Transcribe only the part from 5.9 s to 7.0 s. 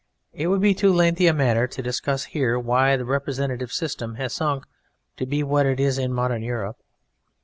in modern Europe.